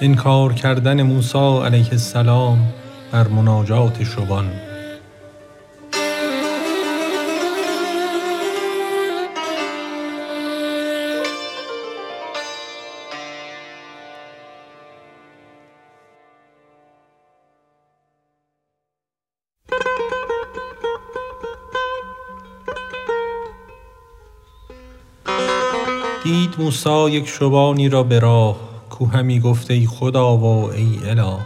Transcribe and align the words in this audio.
انکار 0.00 0.52
کردن 0.52 1.02
موسی 1.02 1.38
علیه 1.38 1.88
السلام 1.92 2.58
بر 3.12 3.28
مناجات 3.28 4.04
شبان. 4.04 4.50
دید 26.24 26.54
موسی 26.58 27.10
یک 27.10 27.28
شبانی 27.28 27.88
را 27.88 28.02
به 28.02 28.18
راه 28.18 28.65
کو 28.98 29.06
همی 29.06 29.40
گفت 29.40 29.70
ای 29.70 29.86
خدا 29.86 30.36
و 30.36 30.72
ای 30.72 30.98
اله 31.04 31.38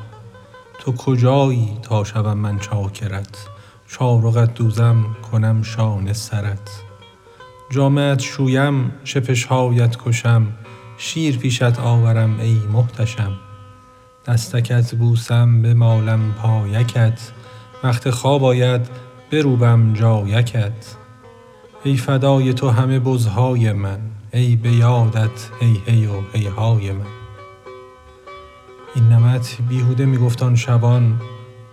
تو 0.78 0.92
کجایی 0.92 1.78
تا 1.82 2.04
شوم 2.04 2.38
من 2.38 2.58
چاکرت؟ 2.58 3.46
چارقت 3.88 4.54
دوزم 4.54 5.16
کنم 5.32 5.62
شانه 5.62 6.12
سرت. 6.12 6.82
جامه 7.70 8.00
ات 8.00 8.20
شویم 8.20 8.92
شپش 9.04 9.44
هایت 9.44 9.96
کشم 10.04 10.46
شیر 10.98 11.38
پیشت 11.38 11.78
آورم 11.78 12.40
ای 12.40 12.54
محتشم. 12.72 13.32
دستکت 14.26 14.94
بوسم 14.94 15.62
بمالم 15.62 16.34
پایکت 16.42 17.20
وقت 17.84 18.10
خواب 18.10 18.44
آید 18.44 18.88
بروبم 19.32 19.92
جایکت. 19.94 20.96
ای 21.84 21.96
فدای 21.96 22.54
تو 22.54 22.68
همه 22.68 22.98
بزهای 22.98 23.72
من 23.72 24.00
ای 24.32 24.56
به 24.56 24.72
یادت 24.72 25.48
هی 25.60 25.82
هی 25.86 26.06
و 26.06 26.20
هیهای 26.32 26.92
من. 26.92 27.19
این 28.94 29.08
نمط 29.08 29.48
بیهوده 29.68 30.06
می 30.06 30.18
گفت 30.18 30.42
آن 30.42 30.56
شبان 30.56 31.20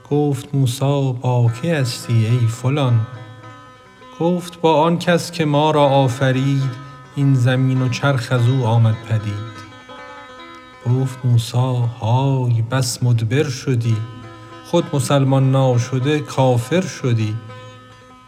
گفت 0.10 0.56
موسی 0.56 1.14
با 1.22 1.52
که 1.62 1.78
استی 1.78 2.26
ای 2.26 2.48
فلان؟ 2.48 3.08
گفت 4.20 4.62
با 4.62 4.82
آن 4.82 5.00
کس 5.00 5.32
که 5.32 5.46
ما 5.46 5.72
را 5.72 5.84
آفرید 5.84 6.72
این 7.16 7.36
زمین 7.36 7.82
و 7.82 7.90
چرخ 7.90 8.32
از 8.32 8.50
او 8.50 8.66
آمد 8.66 8.96
پدید. 9.10 9.58
گفت 10.90 11.20
موسی 11.26 11.84
های 12.02 12.62
بس 12.62 13.04
مدبر 13.04 13.44
شدی 13.44 13.98
خود 14.66 14.96
مسلمان 14.96 15.52
ناشده 15.52 16.20
کافر 16.20 16.82
شدی. 16.82 17.36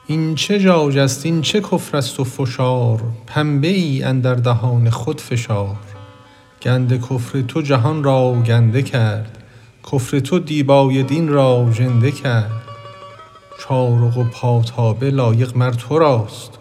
این 0.07 0.35
چه 0.35 0.71
است؟ 0.71 1.25
این 1.25 1.41
چه 1.41 1.61
کفر 1.61 1.97
است 1.97 2.19
و 2.19 2.23
فشار؟ 2.23 3.03
پنبه 3.27 3.67
ای 3.67 4.03
اندر 4.03 4.35
دهان 4.35 4.89
خود 4.89 5.21
فشار. 5.21 5.75
گند 6.61 7.01
کفر 7.01 7.41
تو 7.41 7.61
جهان 7.61 8.03
را 8.03 8.33
گنده 8.33 8.81
کرد 8.81 9.37
کفر 9.91 10.19
تو 10.19 10.39
دیبای 10.39 11.03
دین 11.03 11.29
را 11.29 11.69
ژنده 11.71 12.11
کرد. 12.11 12.51
چارق 13.59 14.17
و 14.17 14.23
پاتابه 14.23 15.11
لایق 15.11 15.57
مر 15.57 15.71
تو 15.71 15.99
راست 15.99 16.51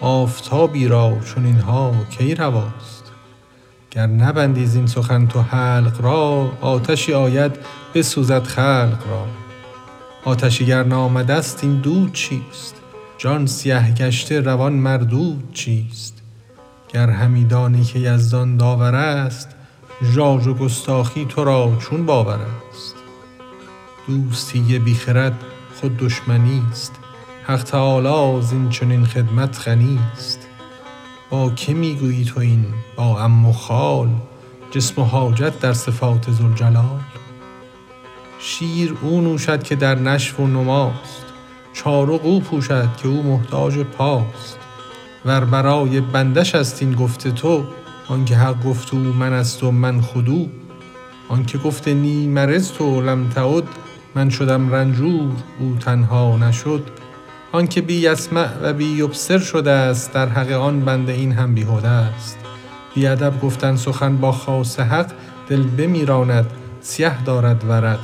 آفتابی 0.00 0.88
را 0.88 1.18
چنین 1.34 1.58
ها 1.58 1.92
کی 2.10 2.34
رواست. 2.34 3.12
گر 3.90 4.06
نبندی 4.06 4.66
زین 4.66 4.86
سخن 4.86 5.26
تو 5.26 5.40
حلق 5.40 6.00
را 6.00 6.52
آتشی 6.60 7.12
آید 7.12 7.52
بسوزد 7.94 8.42
خلق 8.42 8.98
را. 9.10 9.26
آتشی 10.24 10.66
گر 10.66 10.82
نامده 10.82 11.40
ست 11.40 11.64
این 11.64 11.80
دود 11.80 12.12
چیست؟ 12.12 12.74
جان 13.18 13.46
سیه 13.46 13.94
گشته 13.98 14.40
روان 14.40 14.72
مردود 14.72 15.52
چیست؟ 15.52 16.21
گر 16.94 17.10
همی 17.10 17.44
دانی 17.44 17.84
که 17.84 17.98
یزدان 17.98 18.56
داور 18.56 18.94
است 18.94 19.48
ژاژ 20.04 20.46
و 20.46 20.54
گستاخی 20.54 21.24
تو 21.24 21.44
را 21.44 21.76
چون 21.78 22.06
باور 22.06 22.40
است. 22.70 22.94
دوستی 24.06 24.78
بی 24.78 24.94
خرد 24.94 25.44
خود 25.80 25.96
دشمنی 25.96 26.62
است 26.70 26.92
حق 27.44 27.62
تعالی 27.62 28.42
زین 28.42 28.68
چنین 28.68 29.04
خدمت 29.04 29.68
غنی 29.68 29.98
است. 30.12 30.38
با 31.30 31.50
که 31.50 31.74
می 31.74 31.94
گویی 31.94 32.24
تو 32.24 32.40
این 32.40 32.66
با 32.96 33.20
عم 33.20 33.46
و 33.46 33.52
خال 33.52 34.08
جسم 34.70 35.02
و 35.02 35.04
حاجت 35.04 35.60
در 35.60 35.72
صفات 35.72 36.30
ذوالجلال؟ 36.30 37.00
شیر 38.38 38.96
او 39.02 39.20
نوشد 39.20 39.62
که 39.62 39.76
در 39.76 39.94
نشو 39.94 40.42
و 40.42 40.46
نماست 40.46 41.24
چارق 41.72 42.24
او 42.24 42.40
پوشد 42.40 42.88
که 42.96 43.08
او 43.08 43.22
محتاج 43.22 43.78
پاست. 43.78 44.61
ور 45.24 45.44
برای 45.44 46.00
بنده 46.00 46.44
ش 46.44 46.54
است 46.54 46.82
این 46.82 46.92
گفت 46.92 47.28
تو 47.28 47.64
آن 48.08 48.24
که 48.24 48.36
حق 48.36 48.64
گفت 48.64 48.94
او 48.94 48.98
من 48.98 49.32
است 49.32 49.62
و 49.62 49.70
من 49.70 50.00
خود 50.00 50.28
او. 50.28 50.50
آن 51.28 51.44
که 51.44 51.58
گفت 51.58 51.88
نی 51.88 52.26
مرضت 52.26 52.80
لم 52.80 53.28
تعد 53.28 53.64
من 54.14 54.30
شدم 54.30 54.74
رنجور 54.74 55.30
او 55.60 55.76
تنها 55.80 56.36
نشد. 56.36 56.82
آن 57.52 57.66
که 57.66 57.80
بی 57.80 57.94
یسمع 57.94 58.48
و 58.62 58.72
بی 58.72 58.84
یبصر 58.84 59.38
شده 59.38 59.92
ست 59.92 60.12
در 60.12 60.28
حق 60.28 60.52
آن 60.52 60.80
بنده 60.80 61.12
این 61.12 61.32
هم 61.32 61.54
بیهده 61.54 61.88
است. 61.88 62.38
بی 62.94 63.06
ادب 63.06 63.40
گفتن 63.40 63.76
سخن 63.76 64.16
با 64.16 64.32
خاص 64.32 64.80
حق 64.80 65.12
دل 65.48 65.62
بمیراند 65.62 66.46
سیه 66.80 67.24
دارد 67.24 67.64
ورق. 67.68 67.98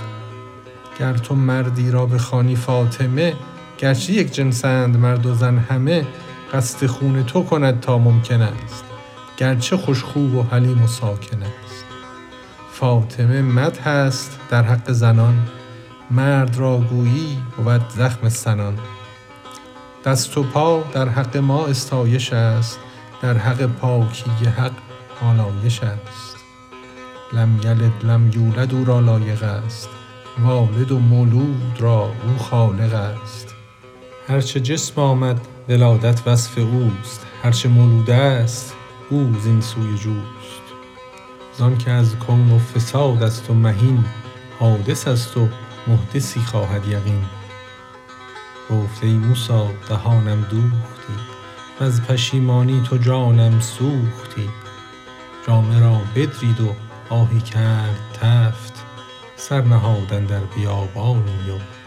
گر 1.01 1.13
تو 1.13 1.35
مردی 1.35 1.91
را 1.91 2.07
بخوانی 2.07 2.57
فاطمه 2.57 3.35
گرچه 3.79 4.13
یک 4.13 4.33
جنس 4.33 4.65
اند 4.65 4.97
مرد 4.97 5.27
و 5.27 5.35
زن 5.35 5.59
همه 5.59 6.07
قصد 6.53 6.87
خون 6.87 7.25
تو 7.25 7.43
کند 7.43 7.81
تا 7.81 7.99
ممکن 7.99 8.43
است 8.43 8.85
گرچه 9.37 9.77
خوش 9.77 10.05
خو 10.05 10.21
و 10.21 10.43
حلیم 10.43 10.83
و 10.83 10.87
ساکن 10.87 11.43
است. 11.43 11.85
فاطمه 12.73 13.43
مدح 13.43 13.89
است 13.89 14.39
در 14.51 14.63
حق 14.63 14.93
زنان 14.93 15.49
مرد 16.11 16.57
را 16.57 16.79
گویی 16.79 17.39
بود 17.57 17.89
زخم 17.89 18.29
سنان. 18.29 18.79
دست 20.05 20.39
و 20.39 20.43
پا 20.43 20.83
در 20.93 21.09
حق 21.09 21.37
ما 21.37 21.67
استایش 21.67 22.33
است 22.33 22.79
در 23.23 23.39
حق 23.39 23.67
پاکی 23.67 24.31
حق 24.31 24.73
آلایش 25.23 25.83
است. 25.83 26.37
لم 27.33 27.61
یلد 27.65 28.05
لم 28.05 28.31
یولد 28.35 28.75
او 28.75 28.85
را 28.85 29.01
لایق 29.01 29.43
است 29.43 29.89
والد 30.39 30.93
و 30.93 30.99
مولود 30.99 31.81
را 31.81 32.01
او 32.01 32.39
خالق 32.39 32.95
است. 32.95 33.55
هر 34.29 34.41
چه 34.41 34.61
جسم 34.61 35.01
آمد 35.01 35.41
ولادت 35.69 36.27
وصف 36.27 36.59
اوست 36.59 37.27
هر 37.43 37.51
چه 37.51 37.69
مولوده 37.69 38.15
است 38.15 38.75
او 39.11 39.35
زین 39.41 39.61
سوی 39.61 39.99
جوست. 39.99 40.63
زان 41.59 41.79
که 41.79 41.91
از 41.91 42.17
کون 42.17 42.53
و 42.53 42.59
فساد 42.59 43.23
است 43.23 43.51
و 43.51 43.55
مهین 43.55 44.05
حادث 44.59 45.09
است 45.09 45.37
و 45.37 45.49
محدثی 45.87 46.41
خواهد 46.41 46.87
یقین. 46.87 47.25
گفت 48.71 49.05
ای 49.05 49.13
موسی 49.13 49.69
دهانم 49.89 50.41
دوختی 50.41 51.23
وز 51.81 52.01
پشیمانی 52.01 52.83
تو 52.91 52.97
جانم 52.97 53.61
سوختی. 53.61 54.51
جامه 55.47 55.81
را 55.81 56.01
بدرید 56.15 56.61
و 56.61 56.75
آهی 57.11 57.41
کرد 57.41 58.19
تفت 58.21 58.73
سر 59.37 59.61
نهاد 59.61 60.15
اندر 60.15 60.41
بیابانی 60.41 61.51
و 61.51 61.78